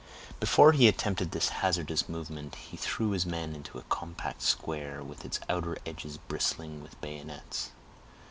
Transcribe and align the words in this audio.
Before 0.39 0.71
he 0.71 0.87
attempted 0.87 1.29
this 1.29 1.49
hazardous 1.49 2.09
movement, 2.09 2.55
he 2.55 2.75
threw 2.75 3.11
his 3.11 3.23
men 3.27 3.53
into 3.53 3.77
a 3.77 3.83
compact 3.83 4.41
square, 4.41 5.03
with 5.03 5.23
its 5.23 5.39
outer 5.47 5.77
edges 5.85 6.17
bristling 6.17 6.81
with 6.81 6.99
bayonets. 7.01 7.69